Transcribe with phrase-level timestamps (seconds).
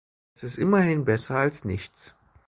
[0.33, 2.15] Das ist immerhin besser als nichts.